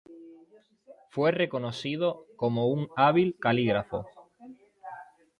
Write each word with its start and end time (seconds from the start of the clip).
Fue 1.11 1.29
reconocido 1.29 2.25
como 2.35 2.69
un 2.69 2.87
hábil 2.97 3.37
calígrafo. 3.39 4.07